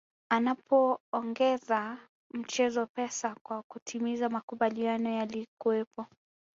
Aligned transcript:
Anaipongeza 0.29 1.97
mchezo 2.33 2.85
Pesa 2.85 3.35
kwa 3.43 3.63
kutimiza 3.63 4.29
makubaliano 4.29 5.09
yaliyokuwepo 5.09 6.05